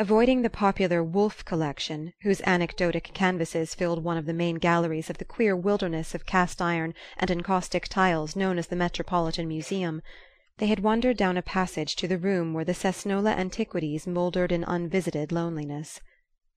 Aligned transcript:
Avoiding 0.00 0.42
the 0.42 0.48
popular 0.48 1.02
Wolfe 1.02 1.44
collection, 1.44 2.12
whose 2.22 2.40
anecdotic 2.42 3.10
canvases 3.14 3.74
filled 3.74 4.04
one 4.04 4.16
of 4.16 4.26
the 4.26 4.32
main 4.32 4.54
galleries 4.54 5.10
of 5.10 5.18
the 5.18 5.24
queer 5.24 5.56
wilderness 5.56 6.14
of 6.14 6.24
cast 6.24 6.62
iron 6.62 6.94
and 7.16 7.32
encaustic 7.32 7.88
tiles 7.88 8.36
known 8.36 8.58
as 8.58 8.68
the 8.68 8.76
Metropolitan 8.76 9.48
Museum, 9.48 10.00
they 10.58 10.68
had 10.68 10.84
wandered 10.84 11.16
down 11.16 11.36
a 11.36 11.42
passage 11.42 11.96
to 11.96 12.06
the 12.06 12.16
room 12.16 12.54
where 12.54 12.64
the 12.64 12.74
Cesnola 12.74 13.32
antiquities 13.32 14.06
mouldered 14.06 14.52
in 14.52 14.62
unvisited 14.62 15.32
loneliness. 15.32 16.00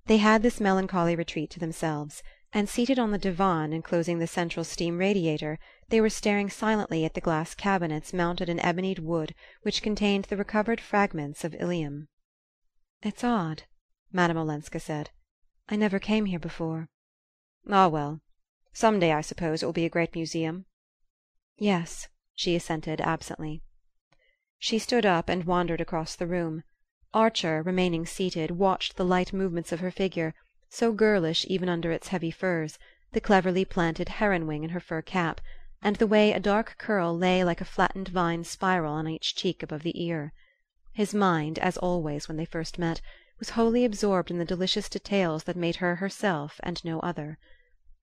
They 0.05 0.17
had 0.17 0.43
this 0.43 0.61
melancholy 0.61 1.15
retreat 1.15 1.49
to 1.49 1.59
themselves, 1.59 2.21
and 2.53 2.69
seated 2.69 2.99
on 2.99 3.09
the 3.09 3.17
divan 3.17 3.73
enclosing 3.73 4.19
the 4.19 4.27
central 4.27 4.63
steam 4.63 4.99
radiator 4.99 5.57
they 5.89 5.99
were 5.99 6.09
staring 6.11 6.51
silently 6.51 7.05
at 7.05 7.15
the 7.15 7.21
glass 7.21 7.55
cabinets 7.55 8.13
mounted 8.13 8.49
in 8.49 8.59
ebonied 8.59 8.99
wood 8.99 9.33
which 9.63 9.81
contained 9.81 10.25
the 10.25 10.37
recovered 10.37 10.79
fragments 10.79 11.43
of 11.43 11.55
Ilium. 11.55 12.07
"It's 13.03 13.23
odd," 13.23 13.63
Madame 14.11 14.37
Olenska 14.37 14.79
said. 14.79 15.09
"I 15.67 15.75
never 15.75 15.97
came 15.97 16.25
here 16.27 16.37
before." 16.37 16.87
"Ah, 17.67 17.87
well 17.87 18.21
some 18.73 18.99
day, 18.99 19.11
I 19.11 19.21
suppose, 19.21 19.63
it 19.63 19.65
will 19.65 19.73
be 19.73 19.85
a 19.85 19.89
great 19.89 20.13
museum." 20.13 20.67
"Yes," 21.57 22.09
she 22.35 22.55
assented, 22.55 23.01
absently. 23.01 23.63
She 24.59 24.77
stood 24.77 25.03
up 25.03 25.29
and 25.29 25.45
wandered 25.45 25.81
across 25.81 26.15
the 26.15 26.27
room. 26.27 26.61
Archer, 27.11 27.63
remaining 27.63 28.05
seated, 28.05 28.51
watched 28.51 28.97
the 28.97 29.03
light 29.03 29.33
movements 29.33 29.71
of 29.71 29.79
her 29.79 29.89
figure, 29.89 30.35
so 30.69 30.93
girlish 30.93 31.43
even 31.49 31.69
under 31.69 31.91
its 31.91 32.09
heavy 32.09 32.29
furs, 32.29 32.77
the 33.13 33.19
cleverly 33.19 33.65
planted 33.65 34.09
heron 34.09 34.45
wing 34.45 34.63
in 34.63 34.69
her 34.69 34.79
fur 34.79 35.01
cap, 35.01 35.41
and 35.81 35.95
the 35.95 36.05
way 36.05 36.31
a 36.33 36.39
dark 36.39 36.75
curl 36.77 37.17
lay 37.17 37.43
like 37.43 37.61
a 37.61 37.65
flattened 37.65 38.09
vine 38.09 38.43
spiral 38.43 38.93
on 38.93 39.07
each 39.07 39.33
cheek 39.33 39.63
above 39.63 39.81
the 39.81 40.03
ear. 40.05 40.33
His 40.93 41.13
mind, 41.13 41.57
as 41.59 41.77
always 41.77 42.27
when 42.27 42.35
they 42.35 42.43
first 42.43 42.77
met, 42.77 42.99
was 43.39 43.51
wholly 43.51 43.85
absorbed 43.85 44.29
in 44.29 44.39
the 44.39 44.43
delicious 44.43 44.89
details 44.89 45.45
that 45.45 45.55
made 45.55 45.77
her 45.77 45.95
herself 45.95 46.59
and 46.63 46.83
no 46.83 46.99
other. 46.99 47.39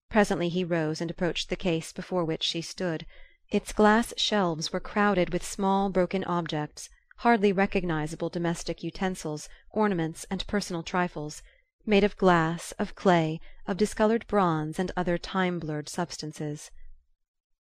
Presently 0.09 0.49
he 0.49 0.65
rose 0.65 1.03
and 1.03 1.11
approached 1.11 1.51
the 1.51 1.55
case 1.55 1.93
before 1.93 2.25
which 2.25 2.43
she 2.43 2.63
stood. 2.63 3.05
Its 3.51 3.75
glass 3.75 4.15
shelves 4.17 4.73
were 4.73 4.81
crowded 4.81 5.35
with 5.35 5.45
small 5.45 5.91
broken 5.91 6.25
objects, 6.25 6.89
hardly 7.19 7.53
recognizable 7.53 8.31
domestic 8.31 8.83
utensils, 8.83 9.51
ornaments 9.71 10.25
and 10.31 10.47
personal 10.47 10.83
trifles, 10.83 11.43
made 11.85 12.05
of 12.05 12.17
glass, 12.17 12.73
of 12.79 12.95
clay, 12.95 13.39
of 13.67 13.77
discolored 13.77 14.27
bronze 14.29 14.79
and 14.79 14.93
other 14.97 15.19
time 15.19 15.59
blurred 15.59 15.91
substances. 15.91 16.71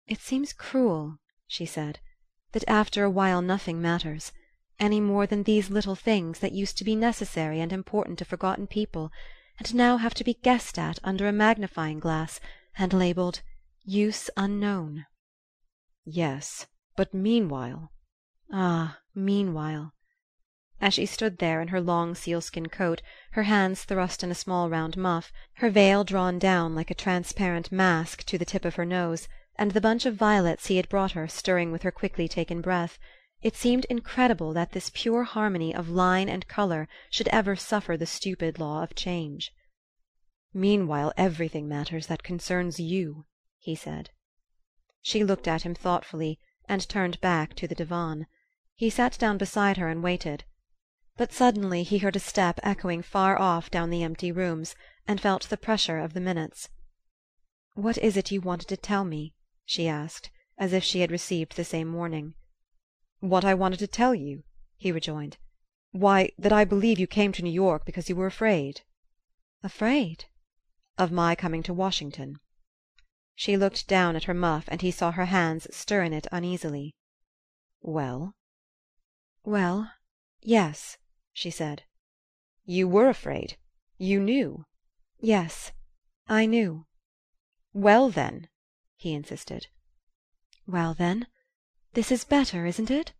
"It 0.07 0.21
seems 0.21 0.53
cruel," 0.53 1.17
she 1.45 1.65
said, 1.65 1.99
"that 2.53 2.63
after 2.69 3.03
a 3.03 3.09
while 3.11 3.41
nothing 3.41 3.81
matters 3.81 4.31
any 4.79 5.01
more 5.01 5.27
than 5.27 5.43
these 5.43 5.69
little 5.69 5.93
things 5.95 6.39
that 6.39 6.53
used 6.53 6.77
to 6.77 6.85
be 6.85 6.95
necessary 6.95 7.59
and 7.59 7.73
important 7.73 8.17
to 8.17 8.23
forgotten 8.23 8.65
people, 8.65 9.11
and 9.57 9.75
now 9.75 9.97
have 9.97 10.13
to 10.13 10.23
be 10.23 10.35
guessed 10.35 10.79
at 10.79 10.97
under 11.03 11.27
a 11.27 11.33
magnifying 11.33 11.99
glass, 11.99 12.39
and 12.77 12.93
labeled 12.93 13.41
'Use 13.83 14.29
unknown.'" 14.37 15.05
"Yes; 16.05 16.65
but 16.95 17.13
meanwhile 17.13 17.91
Ah, 18.53 18.99
meanwhile 19.13 19.91
As 20.79 20.93
she 20.93 21.05
stood 21.05 21.39
there 21.39 21.59
in 21.61 21.67
her 21.67 21.81
long 21.81 22.15
sealskin 22.15 22.67
coat, 22.67 23.01
her 23.31 23.43
hands 23.43 23.83
thrust 23.83 24.23
in 24.23 24.31
a 24.31 24.33
small 24.33 24.69
round 24.69 24.95
muff, 24.95 25.29
her 25.55 25.69
veil 25.69 26.05
drawn 26.05 26.39
down 26.39 26.73
like 26.73 26.89
a 26.89 26.95
transparent 26.95 27.69
mask 27.69 28.23
to 28.27 28.37
the 28.37 28.45
tip 28.45 28.63
of 28.63 28.75
her 28.75 28.85
nose, 28.85 29.27
and 29.57 29.71
the 29.71 29.81
bunch 29.81 30.05
of 30.05 30.15
violets 30.15 30.67
he 30.67 30.77
had 30.77 30.87
brought 30.87 31.11
her 31.11 31.27
stirring 31.27 31.73
with 31.73 31.83
her 31.83 31.91
quickly 31.91 32.29
taken 32.29 32.61
breath 32.61 32.97
it 33.41 33.55
seemed 33.55 33.85
incredible 33.85 34.51
that 34.51 34.71
this 34.73 34.91
pure 34.93 35.23
harmony 35.23 35.73
of 35.73 35.87
line 35.87 36.27
and 36.27 36.45
color 36.49 36.89
should 37.09 37.29
ever 37.29 37.55
suffer 37.55 37.95
the 37.95 38.05
stupid 38.05 38.59
law 38.59 38.83
of 38.83 38.93
change. 38.95 39.53
"Meanwhile 40.53 41.13
everything 41.15 41.65
matters 41.65 42.07
that 42.07 42.21
concerns 42.21 42.81
you," 42.81 43.25
he 43.57 43.75
said. 43.75 44.09
She 45.01 45.23
looked 45.23 45.47
at 45.47 45.61
him 45.61 45.73
thoughtfully, 45.73 46.37
and 46.67 46.87
turned 46.89 47.21
back 47.21 47.53
to 47.53 47.65
the 47.65 47.75
divan. 47.75 48.27
He 48.75 48.89
sat 48.89 49.17
down 49.17 49.37
beside 49.37 49.77
her 49.77 49.87
and 49.87 50.03
waited. 50.03 50.43
But 51.15 51.31
suddenly 51.31 51.83
he 51.83 51.99
heard 51.99 52.17
a 52.17 52.19
step 52.19 52.59
echoing 52.61 53.01
far 53.01 53.39
off 53.39 53.71
down 53.71 53.89
the 53.89 54.03
empty 54.03 54.33
rooms, 54.33 54.75
and 55.07 55.21
felt 55.21 55.43
the 55.43 55.55
pressure 55.55 55.97
of 55.97 56.11
the 56.13 56.19
minutes. 56.19 56.67
"What 57.73 57.97
is 57.99 58.17
it 58.17 58.31
you 58.31 58.41
wanted 58.41 58.67
to 58.67 58.75
tell 58.75 59.05
me?" 59.05 59.33
she 59.63 59.87
asked, 59.87 60.29
as 60.57 60.73
if 60.73 60.83
she 60.83 60.99
had 60.99 61.09
received 61.09 61.55
the 61.55 61.63
same 61.63 61.93
warning. 61.93 62.33
"What 63.21 63.43
I 63.43 63.53
wanted 63.53 63.79
to 63.79 63.87
tell 63.87 64.15
you?" 64.15 64.45
he 64.77 64.93
rejoined. 64.93 65.37
"Why, 65.91 66.31
that 66.37 66.53
I 66.53 66.63
believe 66.63 66.99
you 66.99 67.05
came 67.05 67.33
to 67.33 67.41
New 67.43 67.51
York 67.51 67.83
because 67.85 68.07
you 68.07 68.15
were 68.15 68.25
afraid." 68.27 68.83
"Afraid?" 69.61 70.23
"Of 70.97 71.11
my 71.11 71.35
coming 71.35 71.61
to 71.63 71.73
Washington." 71.73 72.39
She 73.35 73.57
looked 73.57 73.89
down 73.89 74.15
at 74.15 74.23
her 74.23 74.33
muff 74.33 74.69
and 74.69 74.81
he 74.81 74.89
saw 74.89 75.11
her 75.11 75.25
hands 75.25 75.67
stir 75.75 76.03
in 76.03 76.13
it 76.13 76.27
uneasily. 76.31 76.95
"Well?" 77.81 78.35
"Well 79.43 79.91
yes," 80.39 80.97
she 81.33 81.51
said. 81.51 81.83
"You 82.63 82.87
were 82.87 83.09
afraid? 83.09 83.57
You 83.97 84.21
knew?" 84.21 84.65
"Yes, 85.19 85.73
I 86.29 86.45
knew." 86.45 86.85
"Well, 87.73 88.09
then?" 88.11 88.47
he 88.95 89.13
insisted. 89.13 89.67
"Well, 90.65 90.93
then? 90.93 91.27
This 91.93 92.11
is 92.11 92.23
better, 92.23 92.67
isn't 92.67 92.91
it?" 92.91 93.13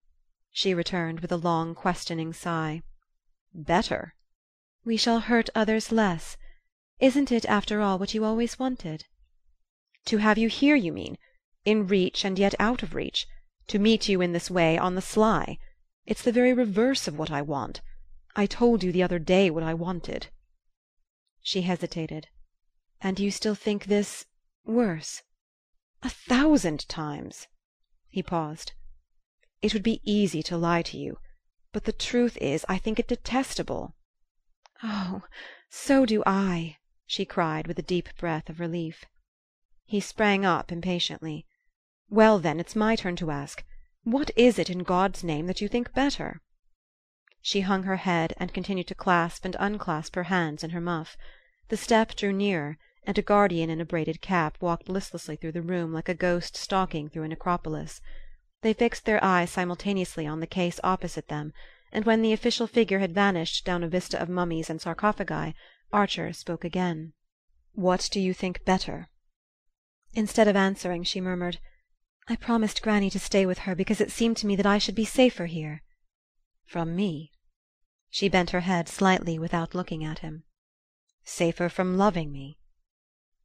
she 0.52 0.76
returned 0.76 1.22
with 1.22 1.32
a 1.32 1.38
long 1.38 1.74
questioning 1.74 2.34
sigh. 2.34 2.84
"Better?" 3.52 4.14
"We 4.86 4.96
shall 4.96 5.22
hurt 5.22 5.50
others 5.56 5.92
less. 5.92 6.38
Isn't 7.00 7.32
it, 7.32 7.46
after 7.46 7.82
all, 7.82 7.98
what 7.98 8.14
you 8.14 8.24
always 8.24 8.60
wanted?" 8.60 9.08
"To 10.06 10.18
have 10.18 10.38
you 10.38 10.50
here, 10.50 10.76
you 10.76 10.92
mean? 10.92 11.18
In 11.66 11.88
reach 11.88 12.24
and 12.24 12.38
yet 12.38 12.54
out 12.60 12.84
of 12.84 12.94
reach? 12.94 13.26
To 13.70 13.80
meet 13.80 14.08
you 14.08 14.22
in 14.22 14.34
this 14.34 14.52
way, 14.52 14.78
on 14.78 14.94
the 14.94 15.02
sly? 15.02 15.58
It's 16.06 16.22
the 16.22 16.32
very 16.32 16.54
reverse 16.54 17.08
of 17.08 17.18
what 17.18 17.32
I 17.32 17.42
want. 17.42 17.82
I 18.36 18.46
told 18.46 18.84
you 18.84 18.92
the 18.92 19.02
other 19.02 19.18
day 19.18 19.50
what 19.50 19.64
I 19.64 19.74
wanted." 19.74 20.28
She 21.42 21.64
hesitated. 21.64 22.28
"And 23.02 23.20
you 23.20 23.32
still 23.32 23.56
think 23.56 23.86
this 23.86 24.28
worse?" 24.64 25.24
"A 26.04 26.10
thousand 26.12 26.88
times!" 26.88 27.48
He 28.12 28.24
paused. 28.24 28.72
"It 29.62 29.72
would 29.76 29.84
be 29.84 30.02
easy 30.04 30.42
to 30.42 30.58
lie 30.58 30.82
to 30.82 30.98
you; 30.98 31.20
but 31.72 31.84
the 31.84 31.94
truth 31.94 32.38
is 32.38 32.66
I 32.68 32.80
think 32.80 32.98
it 32.98 33.08
detestable." 33.08 33.96
"Oh, 34.82 35.26
so 35.70 36.08
do 36.08 36.24
I!" 36.26 36.78
she 37.06 37.24
cried 37.24 37.68
with 37.68 37.78
a 37.78 37.84
deep 37.84 38.10
breath 38.18 38.50
of 38.50 38.60
relief. 38.60 39.06
He 39.86 40.00
sprang 40.00 40.44
up 40.44 40.72
impatiently. 40.72 41.46
"Well, 42.10 42.40
then, 42.40 42.60
it's 42.60 42.76
my 42.76 42.96
turn 42.96 43.16
to 43.18 43.30
ask. 43.30 43.64
What 44.02 44.32
is 44.36 44.58
it, 44.58 44.72
in 44.72 44.80
God's 44.80 45.24
name, 45.24 45.46
that 45.46 45.62
you 45.62 45.68
think 45.68 45.94
better?" 45.94 46.42
She 47.44 47.62
hung 47.62 47.84
her 47.84 47.98
head 47.98 48.34
and 48.38 48.52
continued 48.52 48.88
to 48.88 48.96
clasp 48.96 49.46
and 49.46 49.56
unclasp 49.60 50.16
her 50.16 50.24
hands 50.34 50.64
in 50.64 50.72
her 50.72 50.82
muff. 50.82 51.16
The 51.68 51.78
step 51.78 52.16
drew 52.16 52.34
nearer 52.34 52.80
and 53.06 53.18
a 53.18 53.22
guardian 53.22 53.70
in 53.70 53.80
a 53.80 53.86
braided 53.86 54.20
cap 54.22 54.58
walked 54.60 54.90
listlessly 54.90 55.36
through 55.36 55.54
the 55.54 55.62
room 55.62 55.94
like 55.94 56.10
a 56.10 56.14
ghost 56.14 56.58
stalking 56.58 57.08
through 57.08 57.24
a 57.24 57.28
necropolis. 57.30 58.02
They 58.62 58.74
fixed 58.74 59.06
their 59.06 59.24
eyes 59.24 59.50
simultaneously 59.50 60.28
on 60.28 60.42
the 60.42 60.46
case 60.48 60.82
opposite 60.84 61.30
them, 61.30 61.54
and 61.94 62.06
when 62.06 62.22
the 62.22 62.34
official 62.34 62.68
figure 62.68 63.00
had 63.00 63.14
vanished 63.14 63.64
down 63.64 63.84
a 63.84 63.88
vista 63.88 64.22
of 64.22 64.28
mummies 64.28 64.70
and 64.70 64.82
sarcophagi, 64.82 65.56
Archer 65.94 66.34
spoke 66.34 66.66
again. 66.66 67.14
"What 67.72 68.10
do 68.12 68.20
you 68.20 68.34
think 68.34 68.66
better?" 68.66 69.08
Instead 70.14 70.50
of 70.50 70.58
answering, 70.58 71.04
she 71.04 71.22
murmured: 71.22 71.60
"I 72.28 72.36
promised 72.36 72.82
granny 72.82 73.10
to 73.12 73.20
stay 73.20 73.46
with 73.46 73.60
her 73.60 73.76
because 73.76 74.02
it 74.02 74.12
seemed 74.12 74.36
to 74.38 74.46
me 74.46 74.58
that 74.58 74.66
I 74.66 74.78
should 74.78 74.96
be 74.96 75.06
safer 75.06 75.46
here." 75.46 75.84
"From 76.66 76.98
me?" 76.98 77.32
She 78.10 78.28
bent 78.28 78.50
her 78.50 78.60
head 78.68 78.90
slightly 78.90 79.40
without 79.40 79.74
looking 79.74 80.04
at 80.04 80.20
him. 80.20 80.44
"Safer 81.24 81.70
from 81.70 81.98
loving 81.98 82.34
me?" 82.34 82.58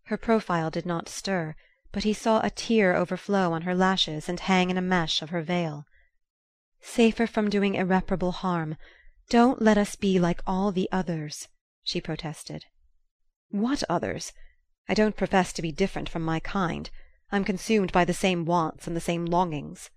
Her 0.09 0.19
profile 0.19 0.71
did 0.71 0.85
not 0.85 1.09
stir, 1.09 1.57
but 1.91 2.05
he 2.05 2.13
saw 2.13 2.43
a 2.43 2.51
tear 2.51 2.95
overflow 2.95 3.55
on 3.55 3.63
her 3.63 3.75
lashes 3.75 4.29
and 4.29 4.39
hang 4.39 4.69
in 4.69 4.77
a 4.77 4.83
mesh 4.83 5.23
of 5.23 5.31
her 5.31 5.41
veil. 5.41 5.87
"Safer 6.83 7.27
from 7.27 7.49
doing 7.49 7.75
irreparable 7.75 8.33
harm. 8.33 8.77
Don't 9.31 9.63
let 9.63 9.79
us 9.79 9.97
be 9.97 10.19
like 10.19 10.43
all 10.47 10.73
the 10.73 10.91
others," 10.93 11.49
she 11.83 12.03
protested. 12.03 12.67
"What 13.49 13.83
others? 13.89 14.35
I 14.91 14.93
don't 14.93 15.17
profess 15.17 15.55
to 15.55 15.63
be 15.63 15.73
different 15.73 16.11
from 16.11 16.23
my 16.23 16.39
kind. 16.39 16.91
I'm 17.33 17.43
consumed 17.43 17.91
by 17.91 18.05
the 18.05 18.13
same 18.13 18.45
wants 18.45 18.87
and 18.87 18.95
the 18.95 19.01
same 19.01 19.25
longings." 19.25 19.89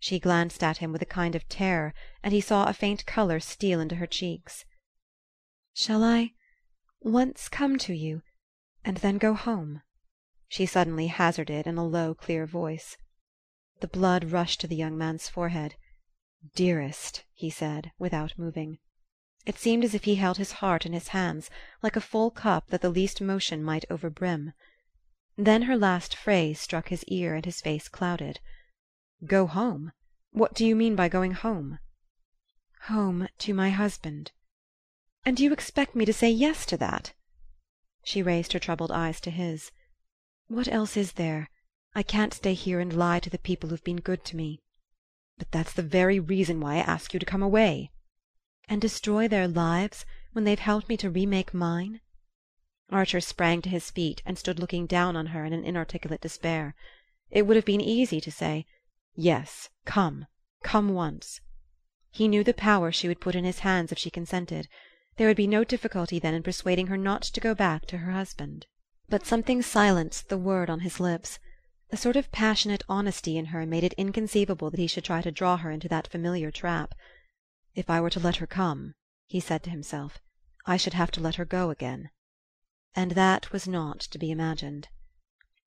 She 0.00 0.18
glanced 0.18 0.64
at 0.64 0.78
him 0.78 0.90
with 0.90 1.02
a 1.02 1.06
kind 1.06 1.36
of 1.36 1.48
terror, 1.48 1.94
and 2.20 2.32
he 2.34 2.40
saw 2.40 2.66
a 2.66 2.74
faint 2.74 3.06
color 3.06 3.38
steal 3.38 3.78
into 3.78 3.94
her 3.94 4.08
cheeks. 4.08 4.64
"Shall 5.72 6.02
I 6.02 6.32
once 7.00 7.48
come 7.48 7.78
to 7.78 7.94
you 7.94 8.22
and 8.82 8.96
then 8.98 9.18
go 9.18 9.34
home?" 9.34 9.82
she 10.48 10.64
suddenly 10.64 11.08
hazarded 11.08 11.66
in 11.66 11.76
a 11.76 11.84
low 11.84 12.14
clear 12.14 12.46
voice. 12.46 12.96
The 13.80 13.88
blood 13.88 14.32
rushed 14.32 14.58
to 14.62 14.66
the 14.66 14.76
young 14.76 14.96
man's 14.96 15.28
forehead. 15.28 15.74
"Dearest," 16.54 17.24
he 17.34 17.50
said, 17.50 17.92
without 17.98 18.38
moving. 18.38 18.78
It 19.44 19.58
seemed 19.58 19.84
as 19.84 19.94
if 19.94 20.04
he 20.04 20.14
held 20.14 20.38
his 20.38 20.52
heart 20.64 20.86
in 20.86 20.94
his 20.94 21.08
hands, 21.08 21.50
like 21.82 21.94
a 21.94 22.00
full 22.00 22.30
cup 22.30 22.68
that 22.68 22.80
the 22.80 22.88
least 22.88 23.20
motion 23.20 23.62
might 23.62 23.84
overbrim. 23.90 24.54
Then 25.36 25.62
her 25.62 25.76
last 25.76 26.16
phrase 26.16 26.58
struck 26.58 26.88
his 26.88 27.04
ear 27.04 27.34
and 27.34 27.44
his 27.44 27.60
face 27.60 27.86
clouded. 27.86 28.40
"Go 29.26 29.46
home? 29.46 29.92
What 30.30 30.54
do 30.54 30.66
you 30.66 30.74
mean 30.74 30.96
by 30.96 31.10
going 31.10 31.32
home?" 31.32 31.80
"Home 32.84 33.28
to 33.38 33.52
my 33.52 33.68
husband." 33.68 34.32
"And 35.26 35.38
you 35.38 35.52
expect 35.52 35.94
me 35.94 36.06
to 36.06 36.14
say 36.14 36.30
yes 36.30 36.64
to 36.64 36.78
that?" 36.78 37.12
She 38.12 38.24
raised 38.24 38.52
her 38.54 38.58
troubled 38.58 38.90
eyes 38.90 39.20
to 39.20 39.30
his. 39.30 39.70
"What 40.48 40.66
else 40.66 40.96
is 40.96 41.12
there? 41.12 41.48
I 41.94 42.02
can't 42.02 42.34
stay 42.34 42.54
here 42.54 42.80
and 42.80 42.92
lie 42.92 43.20
to 43.20 43.30
the 43.30 43.38
people 43.38 43.70
who've 43.70 43.84
been 43.84 44.00
good 44.00 44.24
to 44.24 44.36
me." 44.36 44.58
"But 45.38 45.52
that's 45.52 45.72
the 45.72 45.84
very 45.84 46.18
reason 46.18 46.58
why 46.58 46.74
I 46.74 46.78
ask 46.78 47.14
you 47.14 47.20
to 47.20 47.24
come 47.24 47.40
away." 47.40 47.92
"And 48.68 48.80
destroy 48.80 49.28
their 49.28 49.46
lives 49.46 50.04
when 50.32 50.42
they've 50.42 50.58
helped 50.58 50.88
me 50.88 50.96
to 50.96 51.08
remake 51.08 51.54
mine?" 51.54 52.00
Archer 52.90 53.20
sprang 53.20 53.62
to 53.62 53.68
his 53.68 53.92
feet 53.92 54.22
and 54.26 54.36
stood 54.36 54.58
looking 54.58 54.86
down 54.86 55.14
on 55.14 55.26
her 55.26 55.44
in 55.44 55.52
an 55.52 55.64
inarticulate 55.64 56.20
despair. 56.20 56.74
It 57.30 57.42
would 57.42 57.54
have 57.54 57.64
been 57.64 57.80
easy 57.80 58.20
to 58.22 58.32
say, 58.32 58.66
"Yes, 59.14 59.68
come 59.84 60.26
come 60.64 60.88
once." 60.94 61.40
He 62.10 62.26
knew 62.26 62.42
the 62.42 62.54
power 62.54 62.90
she 62.90 63.06
would 63.06 63.20
put 63.20 63.36
in 63.36 63.44
his 63.44 63.60
hands 63.60 63.92
if 63.92 63.98
she 63.98 64.10
consented. 64.10 64.66
There 65.20 65.28
would 65.28 65.36
be 65.36 65.46
no 65.46 65.64
difficulty 65.64 66.18
then 66.18 66.32
in 66.32 66.42
persuading 66.42 66.86
her 66.86 66.96
not 66.96 67.20
to 67.20 67.40
go 67.40 67.54
back 67.54 67.84
to 67.88 67.98
her 67.98 68.12
husband. 68.12 68.64
But 69.10 69.26
something 69.26 69.60
silenced 69.60 70.30
the 70.30 70.38
word 70.38 70.70
on 70.70 70.80
his 70.80 70.98
lips. 70.98 71.38
A 71.90 71.98
sort 71.98 72.16
of 72.16 72.32
passionate 72.32 72.82
honesty 72.88 73.36
in 73.36 73.44
her 73.52 73.66
made 73.66 73.84
it 73.84 73.92
inconceivable 73.98 74.70
that 74.70 74.80
he 74.80 74.86
should 74.86 75.04
try 75.04 75.20
to 75.20 75.30
draw 75.30 75.58
her 75.58 75.70
into 75.70 75.88
that 75.88 76.06
familiar 76.08 76.50
trap. 76.50 76.94
"If 77.74 77.90
I 77.90 78.00
were 78.00 78.08
to 78.08 78.18
let 78.18 78.36
her 78.36 78.46
come," 78.46 78.94
he 79.26 79.40
said 79.40 79.62
to 79.64 79.68
himself, 79.68 80.20
"I 80.64 80.78
should 80.78 80.94
have 80.94 81.10
to 81.10 81.20
let 81.20 81.34
her 81.34 81.44
go 81.44 81.68
again." 81.68 82.08
And 82.94 83.10
that 83.10 83.52
was 83.52 83.68
not 83.68 84.00
to 84.00 84.18
be 84.18 84.30
imagined. 84.30 84.88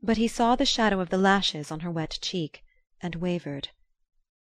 But 0.01 0.17
he 0.17 0.27
saw 0.27 0.55
the 0.55 0.65
shadow 0.65 0.99
of 0.99 1.09
the 1.11 1.19
lashes 1.19 1.71
on 1.71 1.81
her 1.81 1.91
wet 1.91 2.17
cheek, 2.23 2.63
and 3.01 3.13
wavered. 3.17 3.69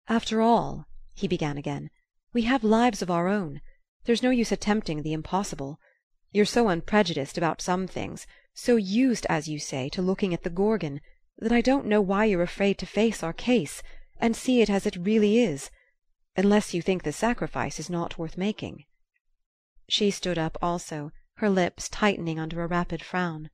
"After 0.07 0.41
all," 0.41 0.87
he 1.17 1.27
began 1.27 1.59
again, 1.59 1.91
"we 2.33 2.43
have 2.43 2.63
lives 2.63 3.03
of 3.03 3.11
our 3.11 3.27
own. 3.27 3.61
There's 4.05 4.23
no 4.23 4.31
use 4.31 4.53
attempting 4.53 5.03
the 5.03 5.13
impossible. 5.13 5.81
You're 6.31 6.45
so 6.45 6.69
unprejudiced 6.69 7.39
about 7.39 7.63
some 7.63 7.87
things, 7.87 8.27
so 8.53 8.77
used, 8.77 9.27
as 9.27 9.49
you 9.49 9.59
say, 9.59 9.89
to 9.91 10.03
looking 10.03 10.35
at 10.35 10.43
the 10.43 10.51
Gorgon 10.51 11.01
that 11.39 11.53
I 11.53 11.61
don't 11.61 11.87
know 11.87 12.01
why 12.01 12.27
you're 12.27 12.43
afraid 12.43 12.79
to 12.79 12.87
face 12.87 13.23
our 13.23 13.33
case, 13.33 13.83
and 14.19 14.37
see 14.37 14.61
it 14.61 14.71
as 14.71 14.87
it 14.87 14.97
really 14.97 15.39
is 15.39 15.71
unless 16.37 16.75
you 16.75 16.83
think 16.83 17.03
the 17.03 17.13
sacrifice 17.13 17.79
is 17.79 17.89
not 17.89 18.19
worth 18.19 18.37
making." 18.37 18.85
She 19.89 20.11
stood 20.11 20.39
up 20.39 20.59
also, 20.61 21.13
her 21.37 21.49
lips 21.49 21.89
tightening 21.89 22.39
under 22.41 22.63
a 22.63 22.67
rapid 22.67 23.03
frown. 23.03 23.51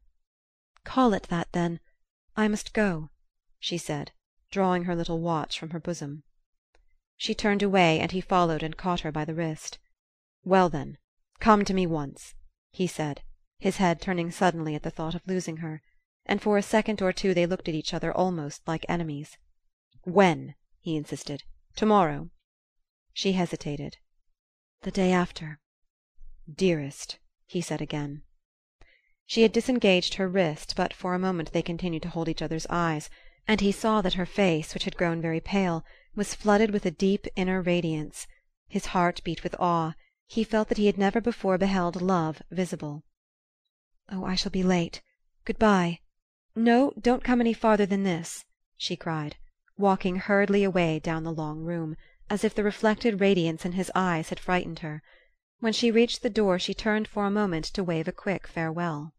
"Call 0.85 1.13
it 1.13 1.25
that, 1.25 1.53
then. 1.53 1.81
I 2.37 2.49
must 2.49 2.73
go," 2.73 3.11
she 3.59 3.77
said, 3.77 4.13
drawing 4.51 4.85
her 4.85 4.97
little 4.97 5.21
watch 5.21 5.59
from 5.59 5.71
her 5.71 5.81
bosom. 5.81 6.23
She 7.17 7.35
turned 7.35 7.63
away, 7.63 8.01
and 8.01 8.13
he 8.13 8.21
followed 8.21 8.63
and 8.63 8.77
caught 8.77 9.01
her 9.01 9.13
by 9.13 9.27
the 9.27 9.35
wrist. 9.35 9.79
"Well, 10.43 10.71
then, 10.71 10.97
come 11.39 11.67
to 11.67 11.75
me 11.75 11.87
once," 11.87 12.33
he 12.71 12.87
said, 12.87 13.23
his 13.59 13.77
head 13.77 14.01
turning 14.01 14.31
suddenly 14.31 14.75
at 14.75 14.83
the 14.83 14.91
thought 14.91 15.15
of 15.15 15.21
losing 15.27 15.59
her 15.59 15.83
and 16.25 16.41
for 16.41 16.57
a 16.57 16.63
second 16.63 17.03
or 17.03 17.13
two 17.13 17.35
they 17.35 17.45
looked 17.45 17.69
at 17.69 17.75
each 17.75 17.93
other 17.93 18.11
almost 18.11 18.67
like 18.67 18.87
enemies. 18.89 19.37
"When?" 20.05 20.55
he 20.81 20.97
insisted. 20.97 21.43
"Tomorrow?" 21.77 22.31
She 23.13 23.33
hesitated. 23.33 23.99
"The 24.81 24.91
day 24.91 25.13
after." 25.13 25.61
"Dearest," 26.51 27.19
he 27.45 27.61
said 27.61 27.83
again. 27.83 28.23
She 29.27 29.43
had 29.43 29.53
disengaged 29.53 30.15
her 30.15 30.27
wrist, 30.27 30.73
but 30.75 30.95
for 30.95 31.13
a 31.13 31.19
moment 31.19 31.53
they 31.53 31.61
continued 31.61 32.05
to 32.05 32.09
hold 32.09 32.31
each 32.31 32.41
other's 32.41 32.67
eyes, 32.71 33.11
and 33.47 33.61
he 33.61 33.73
saw 33.73 34.01
that 34.01 34.15
her 34.15 34.25
face, 34.25 34.73
which 34.73 34.85
had 34.85 34.97
grown 34.97 35.21
very 35.21 35.41
pale, 35.43 35.85
was 36.15 36.35
flooded 36.35 36.71
with 36.71 36.87
a 36.87 36.91
deep 36.91 37.27
inner 37.37 37.61
radiance. 37.61 38.27
His 38.69 38.87
heart 38.97 39.23
beat 39.23 39.43
with 39.43 39.55
awe; 39.59 39.93
he 40.33 40.45
felt 40.45 40.69
that 40.69 40.79
he 40.79 40.87
had 40.87 40.97
never 40.97 41.21
before 41.21 41.59
beheld 41.59 42.01
love 42.01 42.41
visible. 42.53 43.03
"Oh, 44.11 44.25
I 44.25 44.37
shall 44.37 44.53
be 44.53 44.63
late. 44.63 45.03
Good 45.45 45.59
bye. 45.59 45.99
No, 46.55 46.93
don't 47.01 47.25
come 47.25 47.41
any 47.41 47.53
farther 47.53 47.85
than 47.85 48.05
this," 48.05 48.45
she 48.77 48.95
cried, 48.95 49.39
walking 49.77 50.19
hurriedly 50.19 50.63
away 50.63 51.01
down 51.01 51.25
the 51.25 51.33
long 51.33 51.65
room, 51.65 51.97
as 52.31 52.45
if 52.45 52.55
the 52.55 52.63
reflected 52.63 53.21
radiance 53.21 53.65
in 53.65 53.73
his 53.73 53.91
eyes 53.93 54.29
had 54.29 54.39
frightened 54.39 54.79
her. 54.79 55.03
When 55.59 55.73
she 55.73 55.91
reached 55.91 56.23
the 56.23 56.31
door 56.31 56.61
she 56.61 56.75
turned 56.75 57.09
for 57.09 57.27
a 57.27 57.31
moment 57.33 57.65
to 57.65 57.83
wave 57.83 58.07
a 58.07 58.13
quick 58.13 58.47
farewell. 58.47 59.13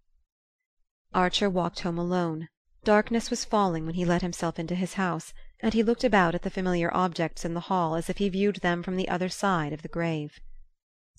Archer 1.14 1.50
walked 1.50 1.82
home 1.82 1.98
alone. 1.98 2.48
Darkness 2.86 3.30
was 3.30 3.44
falling 3.44 3.86
when 3.86 3.96
he 3.96 4.06
let 4.06 4.22
himself 4.22 4.58
into 4.58 4.76
his 4.76 4.94
house, 4.94 5.34
and 5.60 5.74
he 5.74 5.84
looked 5.84 6.06
about 6.06 6.36
at 6.36 6.44
the 6.44 6.50
familiar 6.50 6.90
objects 6.96 7.44
in 7.44 7.54
the 7.54 7.68
hall 7.68 7.96
as 7.96 8.10
if 8.10 8.20
he 8.20 8.30
viewed 8.30 8.62
them 8.62 8.82
from 8.82 8.96
the 8.96 9.10
other 9.10 9.28
side 9.28 9.74
of 9.74 9.82
the 9.82 9.90
grave. 9.90 10.40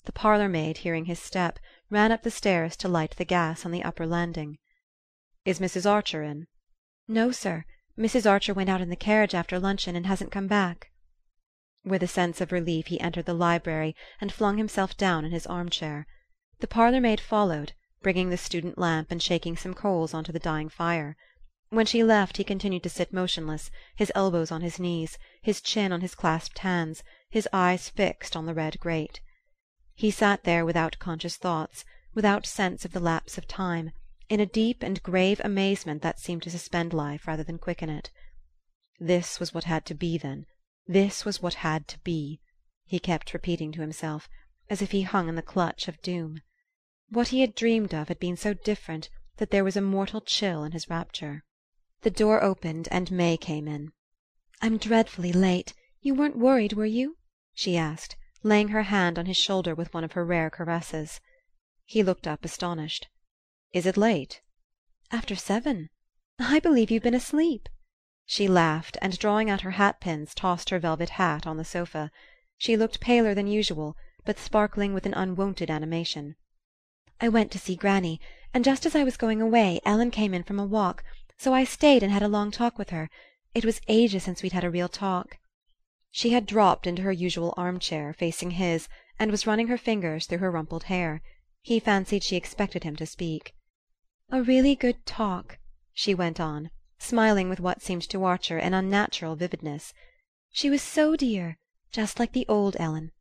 The 0.05 0.11
parlour 0.11 0.49
maid, 0.49 0.79
hearing 0.79 1.05
his 1.05 1.17
step, 1.19 1.59
ran 1.89 2.11
up 2.11 2.23
the 2.23 2.29
stairs 2.29 2.75
to 2.75 2.89
light 2.89 3.11
the 3.15 3.23
gas 3.23 3.65
on 3.65 3.71
the 3.71 3.85
upper 3.85 4.05
landing. 4.05 4.57
"Is 5.45 5.59
Mrs. 5.61 5.89
Archer 5.89 6.21
in?" 6.21 6.47
"No, 7.07 7.31
sir. 7.31 7.63
Mrs. 7.97 8.29
Archer 8.29 8.53
went 8.53 8.69
out 8.69 8.81
in 8.81 8.89
the 8.89 8.97
carriage 8.97 9.33
after 9.33 9.57
luncheon 9.61 9.95
and 9.95 10.05
hasn't 10.05 10.29
come 10.29 10.45
back." 10.47 10.91
With 11.85 12.03
a 12.03 12.07
sense 12.07 12.41
of 12.41 12.51
relief 12.51 12.87
he 12.87 12.99
entered 12.99 13.23
the 13.25 13.33
library 13.33 13.95
and 14.19 14.29
flung 14.29 14.57
himself 14.57 14.97
down 14.97 15.23
in 15.23 15.31
his 15.31 15.47
arm 15.47 15.69
chair. 15.69 16.05
The 16.59 16.67
parlour 16.67 16.99
maid 16.99 17.21
followed, 17.21 17.71
bringing 18.01 18.29
the 18.29 18.35
student 18.35 18.77
lamp 18.77 19.09
and 19.09 19.23
shaking 19.23 19.55
some 19.55 19.73
coals 19.73 20.13
on 20.13 20.25
to 20.25 20.33
the 20.33 20.37
dying 20.37 20.67
fire. 20.67 21.15
When 21.69 21.85
she 21.85 22.03
left 22.03 22.35
he 22.35 22.43
continued 22.43 22.83
to 22.83 22.89
sit 22.89 23.13
motionless, 23.13 23.71
his 23.95 24.11
elbows 24.15 24.51
on 24.51 24.59
his 24.59 24.81
knees, 24.81 25.17
his 25.41 25.61
chin 25.61 25.93
on 25.93 26.01
his 26.01 26.13
clasped 26.13 26.59
hands, 26.59 27.05
his 27.29 27.47
eyes 27.53 27.87
fixed 27.87 28.35
on 28.35 28.45
the 28.45 28.53
red 28.53 28.77
grate. 28.81 29.21
He 29.95 30.09
sat 30.09 30.43
there 30.43 30.65
without 30.65 30.97
conscious 30.97 31.37
thoughts, 31.37 31.85
without 32.15 32.47
sense 32.47 32.83
of 32.83 32.93
the 32.93 32.99
lapse 32.99 33.37
of 33.37 33.47
time 33.47 33.91
in 34.27 34.39
a 34.39 34.45
deep 34.47 34.81
and 34.81 35.03
grave 35.03 35.39
amazement 35.43 36.01
that 36.01 36.17
seemed 36.17 36.41
to 36.41 36.49
suspend 36.49 36.93
life 36.93 37.27
rather 37.27 37.43
than 37.43 37.59
quicken 37.59 37.91
it. 37.91 38.09
This 38.99 39.39
was 39.39 39.53
what 39.53 39.65
had 39.65 39.85
to 39.85 39.93
be, 39.93 40.17
then 40.17 40.47
this 40.87 41.25
was 41.25 41.43
what 41.43 41.53
had 41.61 41.87
to 41.89 41.99
be, 41.99 42.41
he 42.87 42.97
kept 42.97 43.35
repeating 43.35 43.71
to 43.73 43.81
himself, 43.81 44.27
as 44.67 44.81
if 44.81 44.89
he 44.89 45.03
hung 45.03 45.29
in 45.29 45.35
the 45.35 45.43
clutch 45.43 45.87
of 45.87 46.01
doom. 46.01 46.41
What 47.09 47.27
he 47.27 47.41
had 47.41 47.53
dreamed 47.53 47.93
of 47.93 48.07
had 48.07 48.19
been 48.19 48.35
so 48.35 48.55
different 48.55 49.11
that 49.37 49.51
there 49.51 49.63
was 49.63 49.77
a 49.77 49.81
mortal 49.81 50.21
chill 50.21 50.63
in 50.63 50.71
his 50.71 50.89
rapture. 50.89 51.43
The 52.01 52.09
door 52.09 52.41
opened 52.43 52.87
and 52.89 53.11
May 53.11 53.37
came 53.37 53.67
in. 53.67 53.91
"I'm 54.59 54.77
dreadfully 54.77 55.33
late. 55.33 55.75
You 56.01 56.15
weren't 56.15 56.39
worried, 56.39 56.73
were 56.73 56.87
you?" 56.87 57.17
she 57.53 57.77
asked, 57.77 58.15
laying 58.43 58.67
her 58.67 58.83
hand 58.83 59.17
on 59.17 59.25
his 59.25 59.37
shoulder 59.37 59.73
with 59.73 59.93
one 59.93 60.03
of 60.03 60.11
her 60.11 60.25
rare 60.25 60.49
caresses. 60.49 61.19
He 61.85 62.03
looked 62.03 62.27
up 62.27 62.45
astonished. 62.45 63.07
Is 63.71 63.85
it 63.85 63.97
late?" 63.97 64.41
"After 65.11 65.35
seven. 65.35 65.89
I 66.37 66.59
believe 66.59 66.91
you've 66.91 67.03
been 67.03 67.13
asleep." 67.13 67.69
She 68.25 68.47
laughed, 68.47 68.97
and 69.01 69.17
drawing 69.17 69.49
out 69.49 69.61
her 69.61 69.71
hat 69.71 69.99
pins 69.99 70.33
tossed 70.33 70.69
her 70.69 70.79
velvet 70.79 71.11
hat 71.11 71.47
on 71.47 71.57
the 71.57 71.65
sofa. 71.65 72.11
She 72.57 72.77
looked 72.77 72.99
paler 72.99 73.33
than 73.33 73.47
usual, 73.47 73.95
but 74.25 74.39
sparkling 74.39 74.93
with 74.93 75.05
an 75.05 75.13
unwonted 75.13 75.69
animation. 75.69 76.35
"I 77.19 77.29
went 77.29 77.51
to 77.51 77.59
see 77.59 77.75
granny, 77.75 78.19
and 78.53 78.63
just 78.63 78.85
as 78.85 78.95
I 78.95 79.03
was 79.03 79.17
going 79.17 79.41
away 79.41 79.79
Ellen 79.85 80.11
came 80.11 80.33
in 80.33 80.43
from 80.43 80.59
a 80.59 80.65
walk, 80.65 81.03
so 81.37 81.53
I 81.53 81.63
stayed 81.63 82.03
and 82.03 82.11
had 82.11 82.23
a 82.23 82.27
long 82.27 82.51
talk 82.51 82.77
with 82.77 82.89
her. 82.89 83.09
It 83.53 83.65
was 83.65 83.81
ages 83.87 84.23
since 84.23 84.41
we'd 84.41 84.53
had 84.53 84.63
a 84.63 84.71
real 84.71 84.89
talk." 84.89 85.37
She 86.15 86.29
had 86.29 86.45
dropped 86.45 86.85
into 86.85 87.01
her 87.01 87.11
usual 87.11 87.53
arm 87.57 87.79
chair, 87.79 88.13
facing 88.13 88.51
his, 88.51 88.87
and 89.19 89.29
was 89.31 89.47
running 89.47 89.67
her 89.67 89.79
fingers 89.79 90.25
through 90.25 90.37
her 90.37 90.51
rumpled 90.51 90.83
hair. 90.83 91.21
He 91.61 91.79
fancied 91.79 92.23
she 92.23 92.37
expected 92.37 92.83
him 92.83 92.95
to 92.97 93.05
speak. 93.05 93.55
"A 94.29 94.41
really 94.41 94.75
good 94.75 95.05
talk," 95.07 95.57
she 95.91 96.13
went 96.13 96.39
on, 96.39 96.69
smiling 96.99 97.49
with 97.49 97.59
what 97.59 97.81
seemed 97.81 98.03
to 98.09 98.23
Archer 98.23 98.57
an 98.59 98.75
unnatural 98.75 99.35
vividness. 99.35 99.91
"She 100.51 100.69
was 100.69 100.81
so 100.83 101.15
dear 101.15 101.57
just 101.91 102.19
like 102.19 102.31
the 102.31 102.47
old 102.47 102.77
Ellen. 102.79 103.11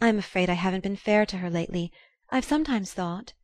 I'm 0.00 0.18
afraid 0.18 0.48
I 0.50 0.54
haven't 0.54 0.82
been 0.82 0.96
fair 0.96 1.26
to 1.26 1.38
her 1.38 1.50
lately. 1.50 1.92
I've 2.30 2.46
sometimes 2.46 2.92
thought 2.92 3.34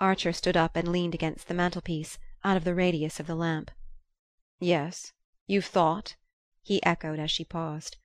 Archer 0.00 0.32
stood 0.32 0.56
up 0.56 0.74
and 0.76 0.88
leaned 0.88 1.14
against 1.14 1.46
the 1.46 1.54
mantelpiece, 1.54 2.18
out 2.44 2.56
of 2.58 2.64
the 2.64 2.74
radius 2.74 3.20
of 3.20 3.26
the 3.28 3.36
lamp. 3.36 3.70
"Yes 4.58 5.12
you've 5.46 5.66
thought?" 5.66 6.16
he 6.62 6.82
echoed 6.84 7.20
as 7.20 7.30
she 7.30 7.44
paused. 7.44 7.96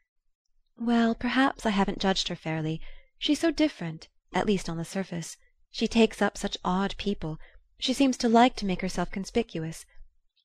"Well, 0.79 1.13
perhaps 1.13 1.67
I 1.67 1.69
haven't 1.69 1.99
judged 2.01 2.29
her 2.29 2.35
fairly. 2.35 2.81
She's 3.19 3.39
so 3.39 3.51
different 3.51 4.07
at 4.33 4.47
least 4.47 4.67
on 4.67 4.77
the 4.77 4.83
surface. 4.83 5.37
She 5.69 5.87
takes 5.87 6.19
up 6.19 6.35
such 6.35 6.57
odd 6.65 6.97
people 6.97 7.37
she 7.77 7.93
seems 7.93 8.17
to 8.17 8.27
like 8.27 8.55
to 8.55 8.65
make 8.65 8.81
herself 8.81 9.11
conspicuous. 9.11 9.85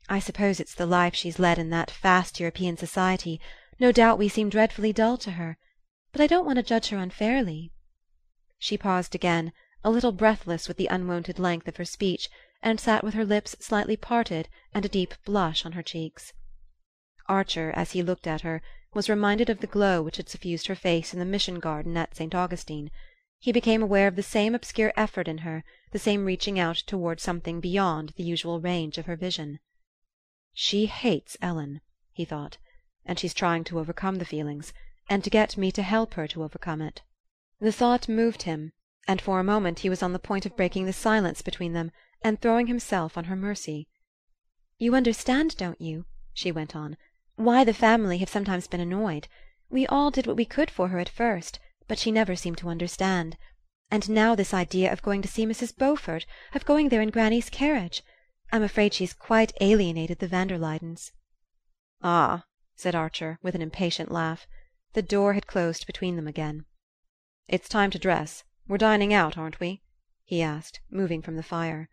I 0.06 0.18
suppose 0.18 0.61
it's 0.61 0.75
the 0.75 0.85
life 0.85 1.14
she's 1.14 1.38
led 1.38 1.58
in 1.58 1.70
that 1.70 1.90
fast 1.90 2.40
European 2.40 2.76
society; 2.76 3.40
no 3.80 3.90
doubt 3.90 4.18
we 4.18 4.28
seem 4.28 4.50
dreadfully 4.50 4.92
dull 4.92 5.16
to 5.16 5.30
her. 5.30 5.56
But 6.12 6.20
I 6.20 6.26
don't 6.26 6.44
want 6.44 6.56
to 6.56 6.62
judge 6.62 6.88
her 6.88 6.99
unfairly." 6.99 7.73
she 8.58 8.76
paused 8.76 9.14
again, 9.14 9.54
a 9.82 9.88
little 9.90 10.12
breathless 10.12 10.68
with 10.68 10.76
the 10.76 10.88
unwonted 10.88 11.38
length 11.38 11.66
of 11.68 11.78
her 11.78 11.87
speech, 11.87 12.28
and 12.62 12.78
sat 12.78 13.02
with 13.02 13.14
her 13.14 13.25
lips 13.25 13.56
slightly 13.61 13.97
parted 13.97 14.50
and 14.75 14.85
a 14.85 14.90
deep 14.90 15.14
blush 15.25 15.64
on 15.64 15.73
her 15.73 15.82
cheeks. 15.82 16.35
Archer, 17.30 17.70
as 17.75 17.92
he 17.92 18.02
looked 18.02 18.26
at 18.26 18.42
her, 18.42 18.61
was 18.95 19.09
reminded 19.09 19.50
of 19.50 19.61
the 19.61 19.66
glow 19.66 20.02
which 20.02 20.16
had 20.16 20.28
suffused 20.28 20.66
her 20.66 20.75
face 20.75 21.12
in 21.12 21.18
the 21.18 21.25
mission 21.25 21.59
garden 21.59 21.97
at 21.97 22.14
St. 22.14 22.35
Augustine. 22.35 22.90
He 23.38 23.52
became 23.52 23.83
aware 23.83 24.09
of 24.09 24.16
the 24.16 24.23
same 24.23 24.54
obscure 24.54 24.92
effort 24.97 25.28
in 25.28 25.38
her, 25.38 25.62
the 25.92 25.99
same 25.99 26.25
reaching 26.25 26.59
out 26.59 26.76
toward 26.76 27.21
something 27.21 27.61
beyond 27.61 28.14
the 28.16 28.25
usual 28.25 28.61
range 28.61 28.99
of 28.99 29.07
her 29.07 29.14
vision. 29.14 29.61
"She 30.52 30.87
hates 30.87 31.37
Ellen," 31.40 31.80
he 32.12 32.25
thought, 32.25 32.59
"and 33.04 33.18
she's 33.18 33.35
trying 33.35 33.62
to 33.64 33.78
overcome 33.78 34.16
the 34.16 34.25
feelings, 34.25 34.73
and 35.09 35.23
to 35.23 35.30
get 35.30 35.57
me 35.57 35.71
to 35.73 35.83
help 35.83 36.14
her 36.14 36.26
to 36.26 36.42
overcome 36.42 36.83
it." 36.83 37.02
The 37.61 37.73
thought 37.73 38.09
moved 38.09 38.42
him, 38.42 38.73
and 39.07 39.21
for 39.21 39.38
a 39.38 39.45
moment 39.45 39.80
he 39.80 39.88
was 39.88 40.02
on 40.02 40.12
the 40.12 40.18
point 40.18 40.47
of 40.47 40.57
breaking 40.57 40.87
the 40.87 40.92
silence 40.92 41.42
between 41.42 41.75
them 41.75 41.92
and 42.23 42.40
throwing 42.40 42.66
himself 42.66 43.16
on 43.16 43.25
her 43.25 43.37
mercy. 43.37 43.87
"You 44.78 44.97
understand, 44.97 45.57
don't 45.57 45.80
you," 45.80 46.07
she 46.33 46.50
went 46.50 46.75
on, 46.75 46.97
"why 47.38 47.62
the 47.62 47.73
family 47.73 48.18
have 48.18 48.28
sometimes 48.28 48.66
been 48.66 48.80
annoyed? 48.80 49.28
We 49.71 49.87
all 49.87 50.11
did 50.11 50.26
what 50.26 50.35
we 50.35 50.45
could 50.45 50.73
for 50.73 50.88
her 50.88 50.99
at 50.99 51.09
first, 51.09 51.61
but 51.87 51.97
she 51.97 52.11
never 52.11 52.35
seemed 52.35 52.59
to 52.59 52.68
understand. 52.68 53.37
And 53.92 54.11
now 54.11 54.35
this 54.35 54.52
idea 54.52 54.92
of 54.92 55.02
going 55.02 55.23
to 55.23 55.28
see 55.28 55.47
Mrs. 55.47 55.76
Beaufort, 55.76 56.26
of 56.52 56.64
going 56.64 56.88
there 56.88 57.00
in 57.00 57.11
granny's 57.11 57.49
carriage! 57.49 58.02
I'm 58.50 58.64
afraid 58.64 58.92
she's 58.92 59.14
quite 59.14 59.52
alienated 59.61 60.18
the 60.18 60.26
Van 60.26 60.49
der 60.49 60.59
Luydens." 60.59 61.12
"Ah," 62.02 62.45
said 62.75 62.97
Archer, 62.97 63.38
with 63.40 63.54
an 63.54 63.62
impatient 63.62 64.11
laugh. 64.11 64.49
The 64.95 65.02
door 65.02 65.35
had 65.35 65.47
closed 65.47 65.87
between 65.87 66.16
them 66.16 66.26
again. 66.26 66.64
"It's 67.47 67.68
time 67.68 67.92
to 67.92 68.00
dress. 68.00 68.42
We're 68.66 68.78
dining 68.78 69.14
out, 69.14 69.38
aren't 69.38 69.61
we?" 69.61 69.85
he 70.25 70.42
asked, 70.42 70.80
moving 70.90 71.23
from 71.23 71.37
the 71.37 71.45
fire. 71.45 71.88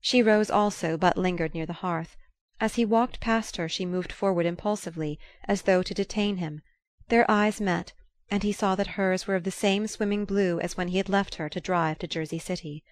She 0.00 0.22
rose 0.22 0.48
also, 0.48 0.96
but 0.96 1.18
lingered 1.18 1.54
near 1.54 1.66
the 1.66 1.82
hearth. 1.82 2.16
As 2.58 2.76
he 2.76 2.86
walked 2.86 3.20
past 3.20 3.58
her 3.58 3.68
she 3.68 3.84
moved 3.84 4.10
forward 4.10 4.46
impulsively, 4.46 5.18
as 5.44 5.60
though 5.64 5.82
to 5.82 5.92
detain 5.92 6.38
him. 6.38 6.62
Their 7.08 7.30
eyes 7.30 7.60
met, 7.60 7.92
and 8.30 8.42
he 8.42 8.50
saw 8.50 8.74
that 8.76 8.86
hers 8.96 9.26
were 9.26 9.34
of 9.36 9.44
the 9.44 9.50
same 9.50 9.86
swimming 9.86 10.24
blue 10.24 10.58
as 10.60 10.74
when 10.74 10.88
he 10.88 10.96
had 10.96 11.10
left 11.10 11.34
her 11.34 11.50
to 11.50 11.60
drive 11.60 11.98
to 11.98 12.06
Jersey 12.06 12.38
City. 12.38 12.82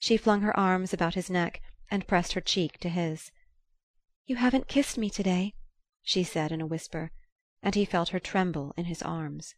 She 0.00 0.16
flung 0.16 0.40
her 0.40 0.58
arms 0.58 0.92
about 0.92 1.14
his 1.14 1.30
neck 1.30 1.62
and 1.88 2.08
pressed 2.08 2.32
her 2.32 2.40
cheek 2.40 2.76
to 2.78 2.88
his. 2.88 3.30
"You 4.26 4.34
haven't 4.34 4.66
kissed 4.66 4.98
me 4.98 5.10
to 5.10 5.22
day," 5.22 5.54
she 6.02 6.24
said 6.24 6.50
in 6.50 6.60
a 6.60 6.66
whisper, 6.66 7.12
and 7.62 7.76
he 7.76 7.84
felt 7.84 8.08
her 8.08 8.18
tremble 8.18 8.74
in 8.76 8.86
his 8.86 9.00
arms. 9.00 9.54